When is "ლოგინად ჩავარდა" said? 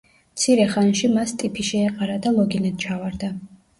2.39-3.35